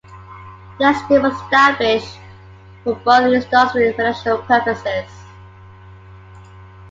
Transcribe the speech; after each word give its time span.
The 0.79 0.89
Estate 0.89 1.21
was 1.21 1.35
established 1.35 2.17
for 2.83 2.95
both 2.95 3.31
Industrial 3.35 3.63
and 3.65 3.75
Residential 3.99 4.39
purposes. 4.39 5.11